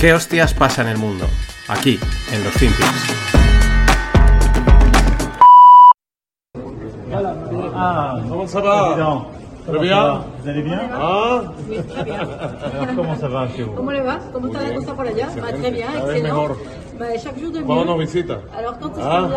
[0.00, 1.26] ¿Qué hostias pasa en el mundo?
[1.68, 2.00] Aquí,
[2.32, 3.14] en los Finpics.
[7.74, 8.94] Ah, comment ça va
[9.66, 14.62] Vous allez bien Ah très comment ça va chez vous ¿Cómo le va ¿Cómo está
[14.62, 15.28] la cosa por allá?
[15.36, 15.88] Bah, très bien,
[16.22, 16.56] mejor.
[16.98, 18.34] Bah, chaque jour de mieux.
[18.56, 19.28] Alors quand est-ce Ah.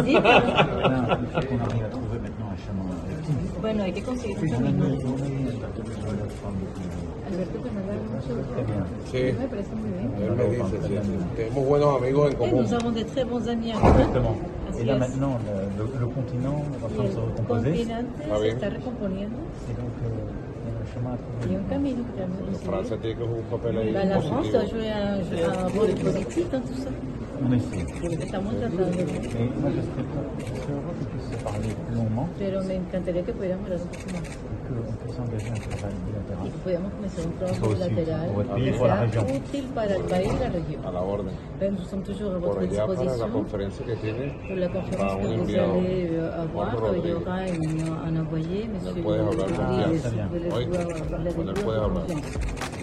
[0.00, 0.22] visite
[3.60, 4.84] Bueno, hay que conseguir un camino.
[7.28, 8.84] A Alberto Canadá, mucho Très bien.
[9.12, 10.08] Sí, Me parece muy bien.
[10.22, 11.10] él me dice, sí, sí.
[11.36, 12.62] Tenemos buenos amigos en Et común.
[12.62, 13.90] nous avons des très bons amis en commun.
[13.98, 14.36] Exactement.
[14.68, 18.54] Así Et là maintenant, le, le- le continent de se continente Ah, se bien.
[18.54, 19.36] está recomponiendo
[19.68, 20.08] Et donc, euh,
[20.64, 21.16] il y a un chemin
[21.50, 22.26] y un camino a
[23.92, 24.80] Bah, la France doit positivo.
[24.80, 26.90] jouer un, un rôle politique dans tout ça.
[27.40, 27.84] On essaie.
[28.24, 29.00] Estamos tratando de...
[29.00, 30.04] Et moi, je serais,
[30.40, 33.80] je serais heureux qu'on puisse se parler plus longuement Pero me encantaría que pudiéramos hablar
[33.80, 34.37] un poco más.
[36.62, 40.86] Pudiéramos comenzar un trabajo bilateral que sea útil para el país y la región.
[40.86, 41.34] A la orden.
[42.04, 45.72] Toujours Por allá para la conferencia que tiene Pour la conférence que vous enviado.
[45.74, 47.16] allez avoir, Eduardo il y Rodríguez.
[47.16, 50.10] aura une- un envoyé, monsieur puedes hablar confianza.
[51.34, 52.04] con él puedes hablar.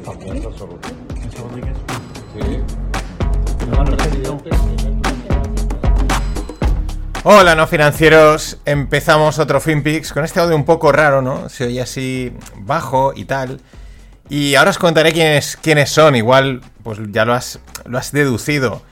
[0.06, 0.90] Confianza absoluta.
[2.34, 2.62] Sí.
[7.28, 8.60] Hola, no financieros.
[8.66, 11.50] Empezamos otro FinPix con este audio un poco raro, ¿no?
[11.50, 13.62] Se oye así bajo y tal.
[14.30, 16.16] Y ahora os contaré quiénes, quiénes son.
[16.16, 18.84] Igual, pues ya lo has, lo has deducido.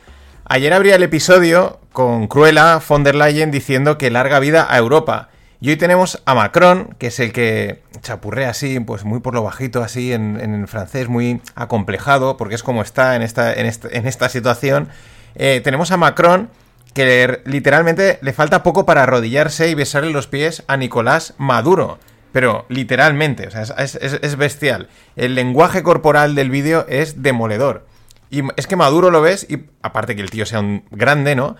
[0.45, 5.30] Ayer abría el episodio con Cruella von der Leyen diciendo que larga vida a Europa.
[5.62, 9.44] Y hoy tenemos a Macron, que es el que chapurrea así, pues muy por lo
[9.44, 13.90] bajito, así en, en francés, muy acomplejado, porque es como está en esta, en esta,
[13.91, 14.90] en esta situación.
[15.36, 16.50] Eh, tenemos a Macron,
[16.94, 22.00] que literalmente le falta poco para arrodillarse y besarle los pies a Nicolás Maduro.
[22.31, 24.90] Pero literalmente, o sea, es, es- es bestial.
[25.16, 27.86] El lenguaje corporal del vídeo es demoledor.
[28.31, 31.56] Y es que Maduro lo ves, y aparte que el tío sea un grande, ¿no?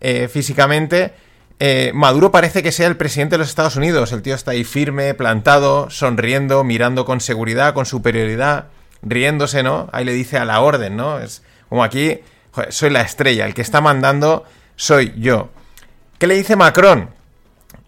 [0.00, 1.12] Eh, físicamente,
[1.60, 4.12] eh, Maduro parece que sea el presidente de los Estados Unidos.
[4.12, 8.68] El tío está ahí firme, plantado, sonriendo, mirando con seguridad, con superioridad,
[9.02, 9.88] riéndose, ¿no?
[9.92, 11.18] Ahí le dice a la orden, ¿no?
[11.18, 12.20] Es como aquí,
[12.70, 14.44] soy la estrella, el que está mandando
[14.76, 15.50] soy yo.
[16.18, 17.10] ¿Qué le dice Macron?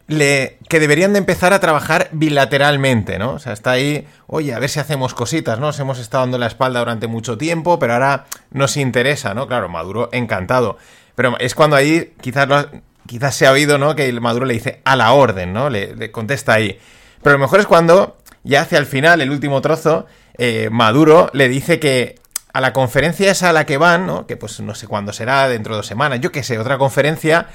[0.08, 3.32] le, que deberían de empezar a trabajar bilateralmente, ¿no?
[3.32, 5.66] O sea, está ahí, oye, a ver si hacemos cositas, ¿no?
[5.66, 9.48] Nos hemos estado dando la espalda durante mucho tiempo, pero ahora nos interesa, ¿no?
[9.48, 10.78] Claro, Maduro encantado.
[11.16, 12.70] Pero es cuando ahí quizás, lo-
[13.08, 13.96] quizás se ha oído, ¿no?
[13.96, 15.70] Que el Maduro le dice a la orden, ¿no?
[15.70, 16.78] Le, contesta ahí.
[17.22, 20.06] Pero lo mejor es cuando, ya hacia el final, el último trozo,
[20.38, 22.20] eh, Maduro le dice que
[22.56, 24.26] a la conferencia esa a la que van, ¿no?
[24.26, 27.48] Que pues no sé cuándo será, dentro de dos semanas, yo qué sé, otra conferencia,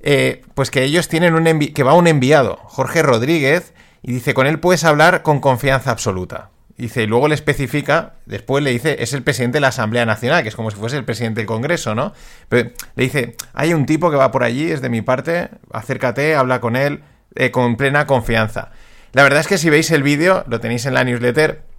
[0.00, 4.46] eh, pues que ellos tienen un que va un enviado, Jorge Rodríguez, y dice, con
[4.46, 6.50] él puedes hablar con confianza absoluta.
[6.76, 10.44] Dice, y luego le especifica, después le dice, es el presidente de la Asamblea Nacional,
[10.44, 12.12] que es como si fuese el presidente del Congreso, ¿no?
[12.48, 16.36] Pero le dice, hay un tipo que va por allí, es de mi parte, acércate,
[16.36, 17.02] habla con él
[17.34, 18.70] eh, con plena confianza.
[19.14, 21.73] La verdad es que si veis el vídeo, lo tenéis en la newsletter,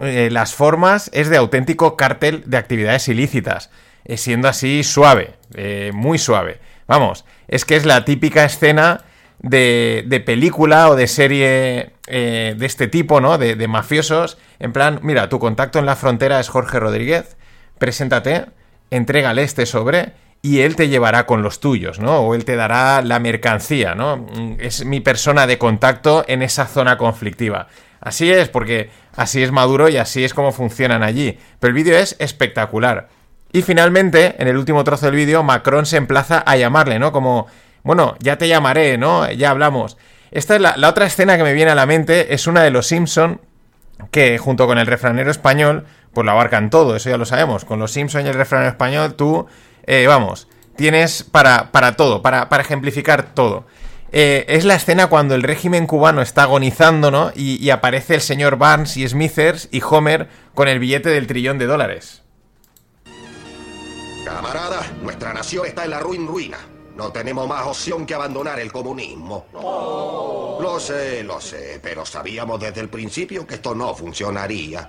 [0.00, 3.70] eh, las formas es de auténtico cártel de actividades ilícitas,
[4.04, 6.60] eh, siendo así suave, eh, muy suave.
[6.86, 9.02] Vamos, es que es la típica escena
[9.38, 13.38] de, de película o de serie de este tipo, ¿no?
[13.38, 14.36] De, de mafiosos.
[14.58, 17.36] En plan, mira, tu contacto en la frontera es Jorge Rodríguez,
[17.78, 18.44] preséntate,
[18.90, 20.12] entrégale este sobre
[20.42, 22.18] y él te llevará con los tuyos, ¿no?
[22.18, 24.18] O él te dará la mercancía, ¿no?
[24.18, 27.68] Mm, Es mi persona de contacto en esa zona conflictiva.
[28.00, 31.38] Así es, porque así es Maduro y así es como funcionan allí.
[31.60, 33.08] Pero el vídeo es espectacular.
[33.52, 37.12] Y finalmente, en el último trozo del vídeo, Macron se emplaza a llamarle, ¿no?
[37.12, 37.46] Como,
[37.84, 39.30] bueno, ya te llamaré, ¿no?
[39.30, 39.96] Ya hablamos.
[40.32, 42.88] Esta es la, otra escena que me viene a la mente, es una de los
[42.88, 43.40] Simpson
[44.10, 47.64] que junto con el refranero español, pues lo abarcan todo, eso ya lo sabemos.
[47.64, 49.46] Con los Simpson y el refranero español, tú,
[49.86, 53.66] eh, vamos, tienes para, para todo, para, para ejemplificar todo.
[54.16, 57.32] Eh, es la escena cuando el régimen cubano está agonizando, ¿no?
[57.34, 61.58] Y, y aparece el señor Barnes y Smithers y Homer con el billete del trillón
[61.58, 62.22] de dólares.
[64.24, 66.58] Camarada, nuestra nación está en la ruin ruina.
[66.96, 69.46] No tenemos más opción que abandonar el comunismo.
[69.52, 74.88] Lo sé, lo sé, pero sabíamos desde el principio que esto no funcionaría.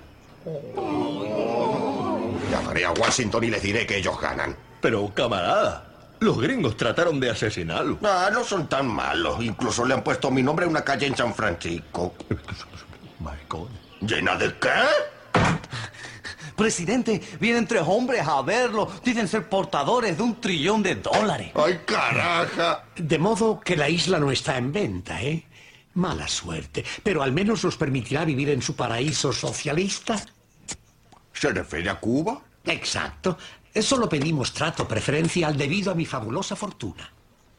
[2.51, 4.55] Llamaré a Washington y les diré que ellos ganan.
[4.81, 7.99] Pero, camarada, los gringos trataron de asesinarlo.
[8.03, 9.43] Ah, no son tan malos.
[9.43, 12.13] Incluso le han puesto mi nombre a una calle en San Francisco.
[13.19, 13.69] My God.
[14.01, 14.69] ¿Llena de qué?
[16.55, 18.89] Presidente, vienen tres hombres a verlo.
[19.03, 21.51] Dicen ser portadores de un trillón de dólares.
[21.55, 22.85] ¡Ay, caraja!
[22.95, 25.45] De modo que la isla no está en venta, ¿eh?
[25.95, 26.83] Mala suerte.
[27.03, 30.21] Pero al menos nos permitirá vivir en su paraíso socialista.
[31.33, 32.41] ¿Se refiere a Cuba?
[32.63, 33.37] Exacto.
[33.81, 37.09] Solo pedimos trato preferencial debido a mi fabulosa fortuna.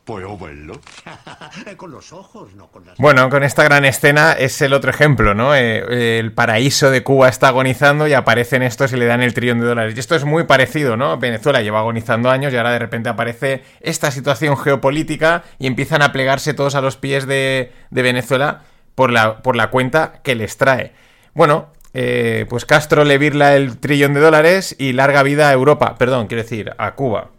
[0.07, 0.81] ¿Puedo verlo?
[1.77, 2.97] con los ojos, no con las...
[2.97, 5.53] Bueno, con esta gran escena es el otro ejemplo, ¿no?
[5.53, 9.59] Eh, el paraíso de Cuba está agonizando y aparecen estos y le dan el trillón
[9.59, 9.95] de dólares.
[9.97, 11.19] Y esto es muy parecido, ¿no?
[11.19, 16.13] Venezuela lleva agonizando años y ahora de repente aparece esta situación geopolítica y empiezan a
[16.13, 18.63] plegarse todos a los pies de, de Venezuela
[18.95, 20.93] por la, por la cuenta que les trae.
[21.35, 25.95] Bueno, eh, pues Castro le virla el trillón de dólares y larga vida a Europa,
[25.97, 27.31] perdón, quiero decir, a Cuba.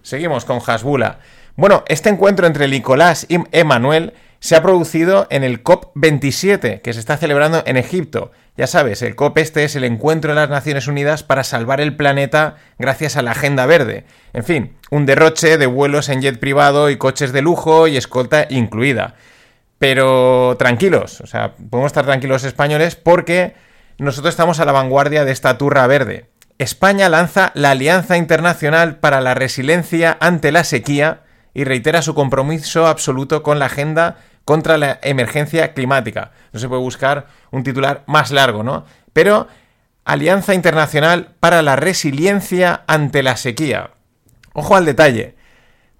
[0.00, 1.18] Seguimos con Hasbula.
[1.54, 7.00] Bueno, este encuentro entre Nicolás y Emanuel se ha producido en el COP27, que se
[7.00, 8.32] está celebrando en Egipto.
[8.56, 11.94] Ya sabes, el COP este es el encuentro de las Naciones Unidas para salvar el
[11.94, 14.06] planeta gracias a la Agenda Verde.
[14.32, 18.46] En fin, un derroche de vuelos en jet privado y coches de lujo y escolta
[18.48, 19.14] incluida.
[19.82, 23.54] Pero tranquilos, o sea, podemos estar tranquilos españoles porque
[23.98, 26.30] nosotros estamos a la vanguardia de esta turra verde.
[26.58, 32.86] España lanza la Alianza Internacional para la Resiliencia ante la Sequía, y reitera su compromiso
[32.86, 36.30] absoluto con la agenda contra la emergencia climática.
[36.52, 38.84] No se puede buscar un titular más largo, ¿no?
[39.12, 39.48] Pero
[40.04, 43.90] Alianza Internacional para la Resiliencia ante la Sequía.
[44.52, 45.34] Ojo al detalle.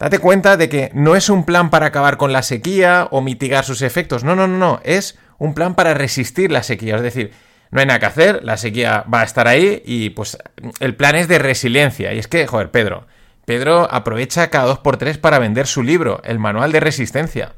[0.03, 3.65] Date cuenta de que no es un plan para acabar con la sequía o mitigar
[3.65, 4.25] sus efectos.
[4.25, 4.81] No, no, no, no.
[4.83, 6.97] Es un plan para resistir la sequía.
[6.97, 7.31] Es decir,
[7.71, 10.39] no hay nada que hacer, la sequía va a estar ahí y pues
[10.81, 12.13] el plan es de resiliencia.
[12.13, 13.07] Y es que, joder, Pedro,
[13.45, 17.53] Pedro aprovecha cada dos por tres para vender su libro, el Manual de Resistencia.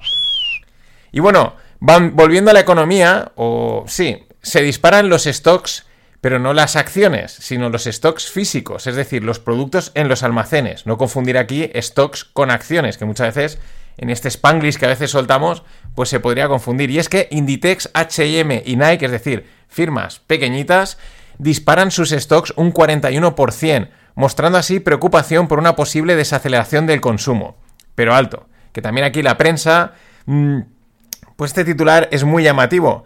[1.12, 5.86] Y bueno, van volviendo a la economía, o sí, se disparan los stocks,
[6.24, 10.86] pero no las acciones, sino los stocks físicos, es decir, los productos en los almacenes.
[10.86, 13.58] No confundir aquí stocks con acciones, que muchas veces
[13.98, 16.90] en este spanglish que a veces soltamos, pues se podría confundir.
[16.90, 20.96] Y es que Inditex, HM y Nike, es decir, firmas pequeñitas,
[21.36, 27.58] disparan sus stocks un 41% mostrando así preocupación por una posible desaceleración del consumo.
[27.94, 29.92] Pero alto, que también aquí la prensa,
[30.24, 30.60] mmm,
[31.36, 33.04] pues este titular es muy llamativo.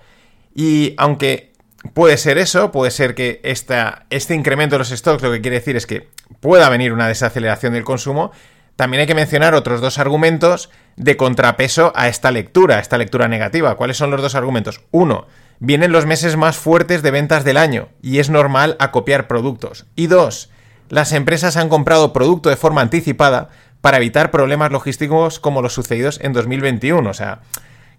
[0.54, 1.48] Y aunque
[1.94, 5.76] puede ser eso, puede ser que este incremento de los stocks lo que quiere decir
[5.76, 6.08] es que
[6.40, 8.32] pueda venir una desaceleración del consumo,
[8.76, 13.26] también hay que mencionar otros dos argumentos de contrapeso a esta lectura, a esta lectura
[13.26, 13.74] negativa.
[13.76, 14.82] ¿Cuáles son los dos argumentos?
[14.92, 15.26] Uno,
[15.58, 19.86] vienen los meses más fuertes de ventas del año y es normal acopiar productos.
[19.96, 20.50] Y dos,
[20.90, 23.48] las empresas han comprado producto de forma anticipada
[23.80, 27.10] para evitar problemas logísticos como los sucedidos en 2021.
[27.10, 27.40] O sea,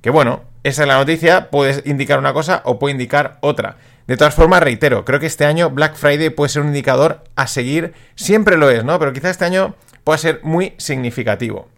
[0.01, 3.77] que bueno, esa es la noticia, puede indicar una cosa o puede indicar otra.
[4.07, 7.47] De todas formas, reitero, creo que este año Black Friday puede ser un indicador a
[7.47, 8.97] seguir, siempre lo es, ¿no?
[8.97, 11.69] Pero quizá este año pueda ser muy significativo.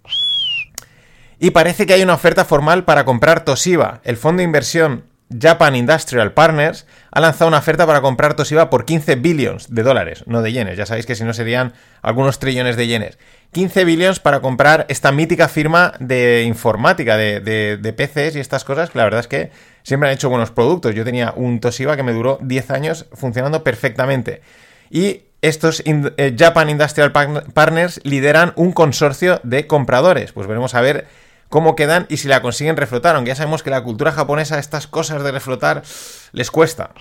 [1.40, 5.04] Y parece que hay una oferta formal para comprar Toshiba, el fondo de inversión
[5.40, 10.24] Japan Industrial Partners ha lanzado una oferta para comprar Toshiba por 15 billones de dólares,
[10.28, 10.78] no de yenes.
[10.78, 13.18] Ya sabéis que si no serían algunos trillones de yenes.
[13.52, 18.64] 15 billones para comprar esta mítica firma de informática, de, de, de, PCs y estas
[18.64, 19.52] cosas, que la verdad es que
[19.84, 20.96] siempre han hecho buenos productos.
[20.96, 24.42] Yo tenía un Toshiba que me duró 10 años funcionando perfectamente.
[24.90, 30.32] Y estos eh, Japan Industrial Partners lideran un consorcio de compradores.
[30.32, 31.08] Pues veremos a ver
[31.50, 33.16] cómo quedan y si la consiguen reflotar.
[33.16, 35.84] Aunque ya sabemos que la cultura japonesa, estas cosas de reflotar,
[36.32, 36.92] les cuesta.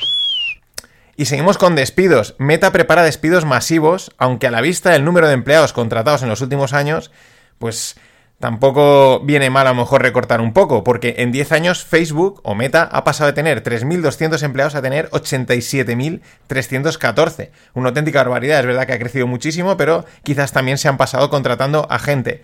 [1.21, 2.35] Y seguimos con despidos.
[2.39, 6.41] Meta prepara despidos masivos, aunque a la vista del número de empleados contratados en los
[6.41, 7.11] últimos años,
[7.59, 7.97] pues
[8.39, 12.55] tampoco viene mal a lo mejor recortar un poco, porque en 10 años Facebook o
[12.55, 17.51] Meta ha pasado de tener 3.200 empleados a tener 87.314.
[17.75, 21.29] Una auténtica barbaridad, es verdad que ha crecido muchísimo, pero quizás también se han pasado
[21.29, 22.43] contratando a gente.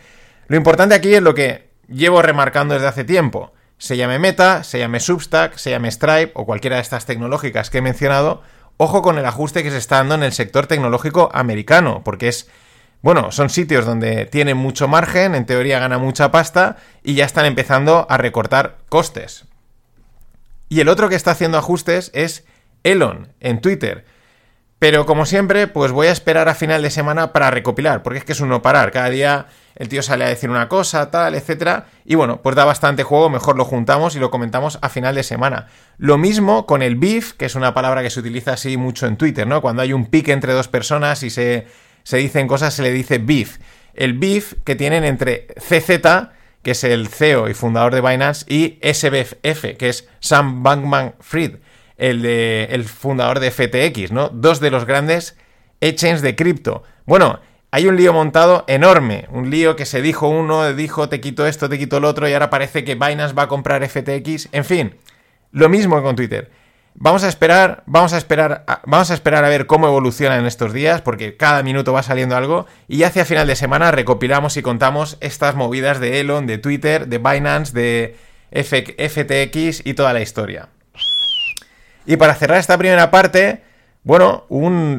[0.49, 3.55] Lo importante aquí es lo que llevo remarcando desde hace tiempo.
[3.79, 7.79] Se llame Meta, se llame Substack, se llame Stripe o cualquiera de estas tecnológicas que
[7.79, 8.43] he mencionado,
[8.77, 12.49] ojo con el ajuste que se está dando en el sector tecnológico americano, porque es,
[13.03, 17.47] bueno, son sitios donde tienen mucho margen, en teoría gana mucha pasta y ya están
[17.47, 19.47] empezando a recortar costes.
[20.69, 22.45] Y el otro que está haciendo ajustes es
[22.83, 24.05] Elon en Twitter.
[24.79, 28.25] Pero como siempre, pues voy a esperar a final de semana para recopilar, porque es
[28.25, 28.93] que es un no parar.
[28.93, 31.87] Cada día el tío sale a decir una cosa, tal, etcétera.
[32.05, 35.23] Y bueno, pues da bastante juego, mejor lo juntamos y lo comentamos a final de
[35.23, 35.69] semana.
[35.97, 39.17] Lo mismo con el beef, que es una palabra que se utiliza así mucho en
[39.17, 39.63] Twitter, ¿no?
[39.63, 41.67] Cuando hay un pique entre dos personas y se,
[42.03, 43.59] se dicen cosas, se le dice beef.
[43.95, 46.29] El beef que tienen entre CZ,
[46.63, 51.57] que es el CEO y fundador de Binance, y SBF, que es Sam Bankman Fried
[51.99, 54.29] el, de, el fundador de FTX, ¿no?
[54.29, 55.37] Dos de los grandes
[55.81, 56.83] exchanges de cripto.
[57.05, 61.47] Bueno, hay un lío montado enorme, un lío que se dijo uno, dijo te quito
[61.47, 64.65] esto, te quito el otro y ahora parece que Binance va a comprar FTX, en
[64.65, 64.97] fin,
[65.53, 66.51] lo mismo con Twitter.
[66.99, 70.73] Vamos a esperar, vamos a esperar, vamos a esperar a ver cómo evoluciona en estos
[70.73, 75.19] días, porque cada minuto va saliendo algo, y hacia final de semana recopilamos y contamos
[75.21, 78.17] estas movidas de Elon, de Twitter, de Binance, de
[78.51, 80.71] FTX y toda la historia.
[82.07, 83.63] Y para cerrar esta primera parte,
[84.05, 84.47] bueno,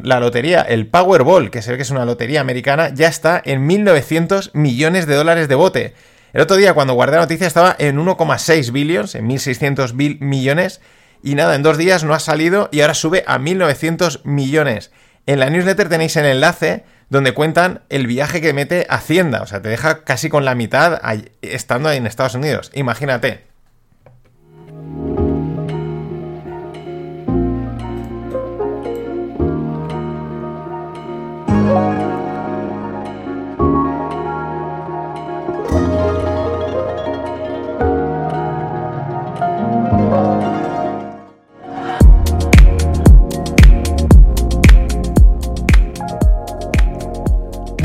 [0.02, 3.66] la lotería, el Powerball, que se ve que es una lotería americana, ya está en
[3.66, 5.94] 1.900 millones de dólares de bote.
[6.34, 10.82] El otro día, cuando guardé la noticia, estaba en 1,6 billions, en 1.600 millones,
[11.22, 14.92] y nada, en dos días no ha salido y ahora sube a 1.900 millones.
[15.26, 19.62] En la newsletter tenéis el enlace donde cuentan el viaje que mete Hacienda, o sea,
[19.62, 21.00] te deja casi con la mitad
[21.42, 22.70] estando ahí en Estados Unidos.
[22.74, 23.47] Imagínate.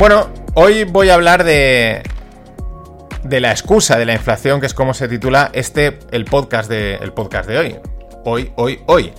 [0.06, 2.02] Bueno, hoy voy a hablar de.
[3.22, 5.98] de la excusa de la inflación, que es como se titula este.
[6.10, 6.96] el podcast de.
[6.96, 7.76] el podcast de hoy.
[8.26, 9.14] Hoy, hoy, hoy.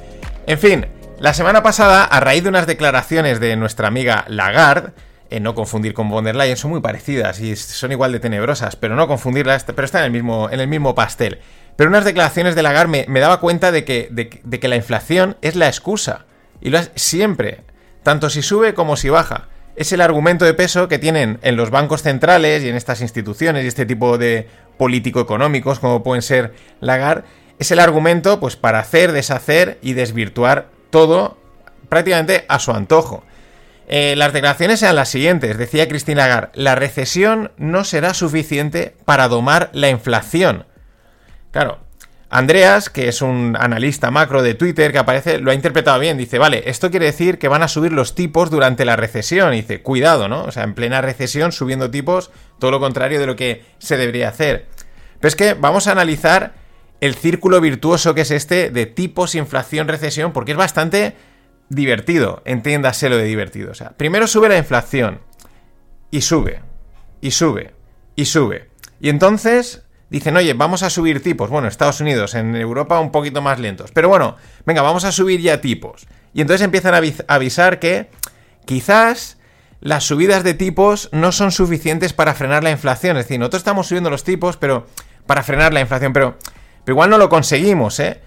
[0.45, 0.85] En fin,
[1.17, 4.91] la semana pasada, a raíz de unas declaraciones de nuestra amiga Lagarde,
[5.31, 8.95] en no confundir con von der son muy parecidas y son igual de tenebrosas, pero
[8.95, 11.39] no confundirlas, pero están en el mismo, en el mismo pastel.
[11.77, 15.55] Pero unas declaraciones de Lagarde me, daba cuenta de que, de que la inflación es
[15.55, 16.27] la excusa.
[16.61, 17.63] Y lo es siempre,
[18.03, 21.69] tanto si sube como si baja es el argumento de peso que tienen en los
[21.69, 27.23] bancos centrales y en estas instituciones y este tipo de político-económicos como pueden ser Lagarde,
[27.59, 31.37] es el argumento pues para hacer, deshacer y desvirtuar todo
[31.89, 33.23] prácticamente a su antojo.
[33.87, 39.27] Eh, las declaraciones eran las siguientes, decía Cristina Lagarde, la recesión no será suficiente para
[39.27, 40.65] domar la inflación.
[41.51, 41.84] Claro,
[42.29, 46.17] Andreas, que es un analista macro de Twitter que aparece, lo ha interpretado bien.
[46.17, 49.53] Dice, vale, esto quiere decir que van a subir los tipos durante la recesión.
[49.53, 50.43] Y dice, cuidado, ¿no?
[50.43, 54.29] O sea, en plena recesión subiendo tipos, todo lo contrario de lo que se debería
[54.29, 54.65] hacer.
[55.19, 56.53] Pero es que vamos a analizar
[56.99, 61.15] el círculo virtuoso que es este de tipos, inflación, recesión, porque es bastante
[61.69, 62.41] divertido.
[62.45, 63.71] Entiéndase lo de divertido.
[63.71, 65.21] O sea, primero sube la inflación.
[66.09, 66.61] Y sube.
[67.21, 67.73] Y sube.
[68.15, 68.69] Y sube.
[68.99, 71.49] Y entonces dicen, oye, vamos a subir tipos.
[71.49, 73.91] Bueno, Estados Unidos, en Europa un poquito más lentos.
[73.91, 74.35] Pero bueno,
[74.65, 76.07] venga, vamos a subir ya tipos.
[76.33, 77.01] Y entonces empiezan a
[77.33, 78.09] avisar que
[78.65, 79.37] quizás
[79.81, 83.17] las subidas de tipos no son suficientes para frenar la inflación.
[83.17, 84.87] Es decir, nosotros estamos subiendo los tipos, pero
[85.25, 86.37] para frenar la inflación, pero,
[86.83, 88.21] pero igual no lo conseguimos, ¿eh?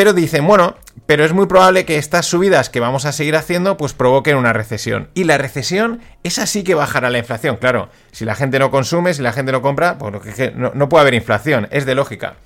[0.00, 3.76] Pero dicen, bueno, pero es muy probable que estas subidas que vamos a seguir haciendo
[3.76, 5.10] pues provoquen una recesión.
[5.12, 7.58] Y la recesión es así que bajará la inflación.
[7.58, 10.14] Claro, si la gente no consume, si la gente no compra, pues
[10.54, 12.36] no, no puede haber inflación, es de lógica.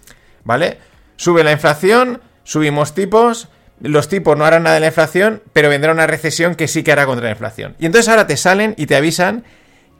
[0.42, 0.78] ¿Vale?
[1.14, 5.92] Sube la inflación, subimos tipos, los tipos no harán nada de la inflación, pero vendrá
[5.92, 7.76] una recesión que sí que hará contra la inflación.
[7.78, 9.44] Y entonces ahora te salen y te avisan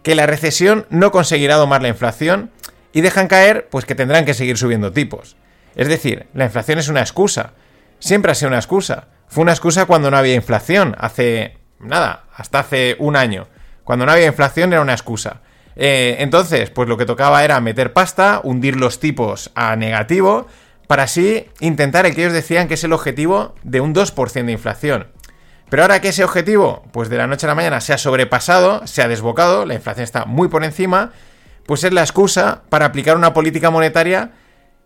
[0.03, 2.51] que la recesión no conseguirá domar la inflación
[2.93, 5.37] y dejan caer pues que tendrán que seguir subiendo tipos.
[5.75, 7.53] Es decir, la inflación es una excusa.
[7.99, 9.09] Siempre ha sido una excusa.
[9.29, 13.49] Fue una excusa cuando no había inflación, hace nada, hasta hace un año.
[13.83, 15.41] Cuando no había inflación era una excusa.
[15.77, 20.47] Eh, entonces, pues lo que tocaba era meter pasta, hundir los tipos a negativo,
[20.87, 24.53] para así intentar el que ellos decían que es el objetivo de un 2% de
[24.53, 25.09] inflación.
[25.71, 28.87] Pero ahora que ese objetivo, pues de la noche a la mañana se ha sobrepasado,
[28.87, 31.13] se ha desbocado, la inflación está muy por encima,
[31.67, 34.33] pues es la excusa para aplicar una política monetaria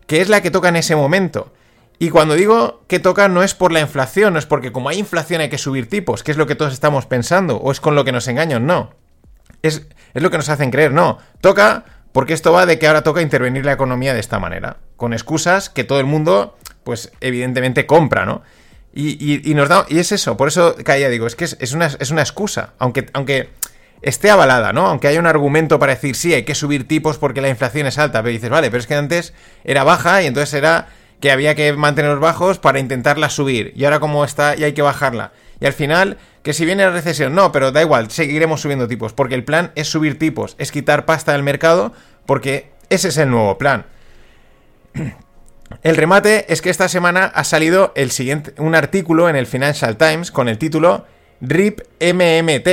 [0.09, 1.53] que es la que toca en ese momento.
[1.99, 4.97] Y cuando digo que toca no es por la inflación, no es porque como hay
[4.97, 7.93] inflación hay que subir tipos, que es lo que todos estamos pensando, o es con
[7.93, 8.95] lo que nos engañan, no.
[9.61, 9.85] Es,
[10.15, 11.19] es lo que nos hacen creer, no.
[11.41, 15.13] Toca porque esto va de que ahora toca intervenir la economía de esta manera, con
[15.13, 18.41] excusas que todo el mundo, pues evidentemente compra, ¿no?
[18.91, 21.85] Y, y, nos da, y es eso, por eso caía, digo, es que es, una,
[21.85, 23.51] es una excusa, aunque, aunque
[24.01, 24.87] esté avalada, ¿no?
[24.87, 27.97] Aunque haya un argumento para decir, sí, hay que subir tipos porque la inflación es
[27.97, 30.87] alta, pero dices, vale, pero es que antes era baja y entonces era
[31.19, 33.73] que había que mantenerlos bajos para intentarla subir.
[33.75, 35.33] Y ahora como está, y hay que bajarla.
[35.59, 39.13] Y al final, que si viene la recesión, no, pero da igual, seguiremos subiendo tipos.
[39.13, 41.93] Porque el plan es subir tipos, es quitar pasta del mercado,
[42.25, 43.85] porque ese es el nuevo plan.
[45.83, 49.97] El remate es que esta semana ha salido el siguiente, un artículo en el Financial
[49.97, 51.05] Times con el título
[51.41, 52.67] RIP MMT.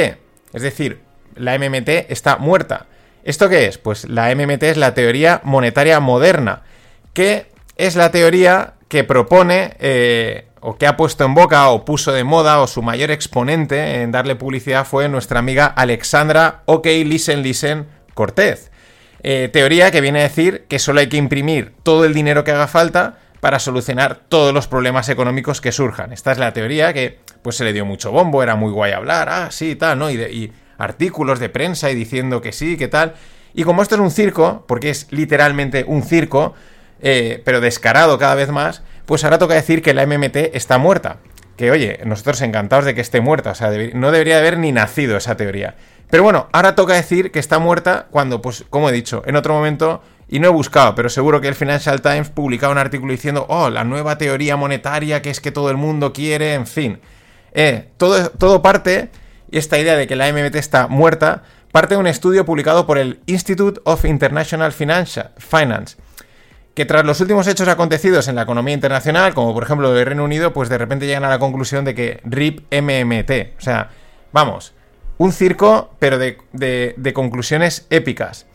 [0.55, 1.06] Es decir,
[1.37, 2.87] la MMT está muerta.
[3.25, 3.79] ¿Esto qué es?
[3.79, 6.63] Pues la MMT es la teoría monetaria moderna,
[7.13, 12.13] que es la teoría que propone eh, o que ha puesto en boca o puso
[12.13, 17.43] de moda o su mayor exponente en darle publicidad fue nuestra amiga Alexandra OK Listen
[17.43, 18.71] Listen Cortez.
[19.23, 22.53] Eh, teoría que viene a decir que solo hay que imprimir todo el dinero que
[22.53, 26.13] haga falta para solucionar todos los problemas económicos que surjan.
[26.13, 29.29] Esta es la teoría que pues se le dio mucho bombo, era muy guay hablar,
[29.29, 30.11] ah, sí, tal, ¿no?
[30.11, 33.15] Y, artículos de prensa y diciendo que sí, que tal.
[33.55, 36.55] Y como esto es un circo, porque es literalmente un circo,
[37.01, 41.19] eh, pero descarado cada vez más, pues ahora toca decir que la MMT está muerta.
[41.57, 45.17] Que oye, nosotros encantados de que esté muerta, o sea, no debería haber ni nacido
[45.17, 45.77] esa teoría.
[46.11, 49.55] Pero bueno, ahora toca decir que está muerta cuando, pues, como he dicho, en otro
[49.55, 53.47] momento, y no he buscado, pero seguro que el Financial Times publicaba un artículo diciendo,
[53.49, 57.01] oh, la nueva teoría monetaria que es que todo el mundo quiere, en fin.
[57.53, 59.09] Eh, todo, todo parte,
[59.51, 63.21] esta idea de que la MMT está muerta, parte de un estudio publicado por el
[63.27, 65.97] Institute of International Finance,
[66.75, 70.25] que tras los últimos hechos acontecidos en la economía internacional, como por ejemplo el Reino
[70.25, 73.59] Unido, pues de repente llegan a la conclusión de que RIP MMT.
[73.59, 73.91] O sea,
[74.33, 74.75] vamos,
[75.19, 78.47] un circo, pero de, de- de conclusiones épicas.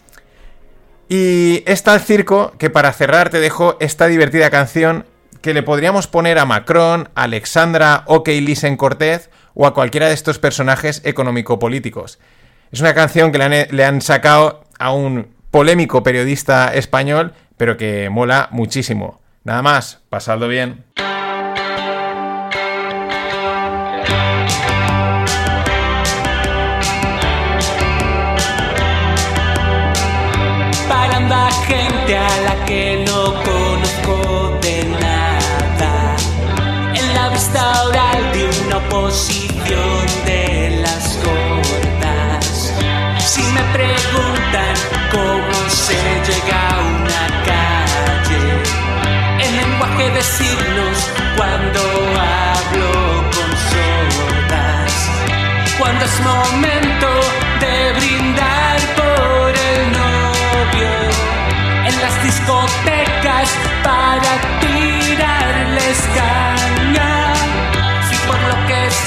[1.10, 5.05] Y es tal circo que para cerrar te dejo esta divertida canción
[5.41, 10.13] que le podríamos poner a Macron, a Alexandra OK Lisen Cortez o a cualquiera de
[10.13, 12.19] estos personajes económico-políticos.
[12.71, 18.48] Es una canción que le han, sacado a un polémico periodista español, pero que mola
[18.51, 19.19] muchísimo.
[19.43, 20.86] Nada más, pasadlo bien.
[31.67, 33.03] Gente a la que
[39.01, 42.74] oposición de las gordas.
[43.18, 44.75] Si me preguntan
[45.11, 45.96] cómo se
[46.27, 48.44] llega a una calle,
[49.44, 50.98] en lenguaje de signos
[51.35, 51.81] cuando
[52.20, 52.92] hablo
[53.35, 54.94] con sordas.
[55.79, 57.07] Cuando es momento
[57.59, 60.94] de brindar por el novio
[61.87, 63.50] en las discotecas
[63.83, 64.71] para tirarles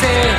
[0.05, 0.34] que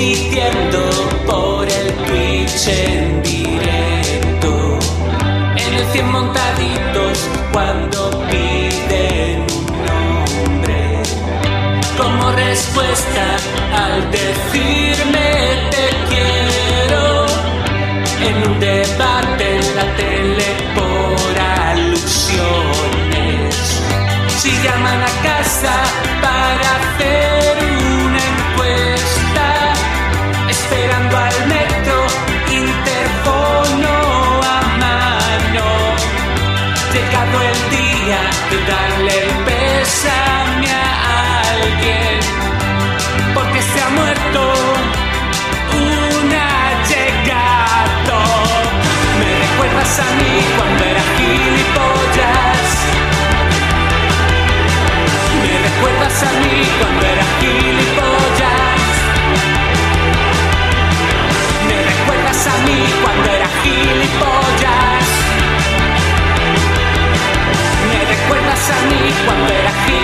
[0.00, 0.80] transmitiendo
[1.26, 4.78] por el Twitch en directo.
[5.56, 11.02] En el 100 montaditos cuando piden un nombre.
[11.98, 13.36] Como respuesta
[13.76, 17.26] al decirme te quiero.
[18.22, 22.40] En un debate en la tele por alusiones.
[24.38, 25.22] Si llaman a
[38.10, 38.16] de
[38.66, 42.18] darle el pésame a alguien,
[43.32, 44.52] porque se ha muerto
[45.78, 46.48] una
[46.90, 48.18] llegado.
[49.20, 52.66] Me recuerdas a mí cuando era gilipollas.
[55.40, 58.82] Me recuerdas a mí cuando era gilipollas.
[61.68, 63.39] Me recuerdas a mí cuando era
[68.70, 69.99] a mí cuando era